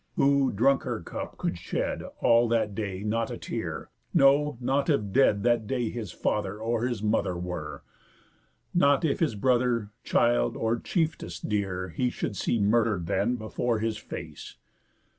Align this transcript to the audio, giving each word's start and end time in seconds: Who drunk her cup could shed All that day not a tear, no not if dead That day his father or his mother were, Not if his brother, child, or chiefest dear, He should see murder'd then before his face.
Who 0.15 0.51
drunk 0.51 0.81
her 0.81 0.99
cup 0.99 1.37
could 1.37 1.59
shed 1.59 2.01
All 2.21 2.47
that 2.47 2.73
day 2.73 3.03
not 3.03 3.29
a 3.29 3.37
tear, 3.37 3.91
no 4.15 4.57
not 4.59 4.89
if 4.89 5.11
dead 5.11 5.43
That 5.43 5.67
day 5.67 5.91
his 5.91 6.11
father 6.11 6.57
or 6.57 6.87
his 6.87 7.03
mother 7.03 7.37
were, 7.37 7.83
Not 8.73 9.05
if 9.05 9.19
his 9.19 9.35
brother, 9.35 9.91
child, 10.03 10.57
or 10.57 10.79
chiefest 10.79 11.47
dear, 11.47 11.89
He 11.89 12.09
should 12.09 12.35
see 12.35 12.57
murder'd 12.59 13.05
then 13.05 13.35
before 13.35 13.77
his 13.77 13.97
face. 13.97 14.55